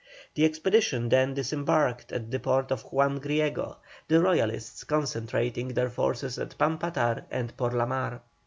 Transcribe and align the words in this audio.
The 0.33 0.45
expedition 0.45 1.09
then 1.09 1.35
disembarked 1.35 2.11
at 2.11 2.31
the 2.31 2.39
port 2.39 2.71
of 2.71 2.81
Juan 2.91 3.19
Griego, 3.19 3.75
the 4.07 4.19
Royalists 4.19 4.83
concentrating 4.83 5.67
their 5.75 5.91
forces 5.91 6.39
at 6.39 6.57
Pampatar 6.57 7.25
and 7.29 7.55
Porlamar. 7.55 8.21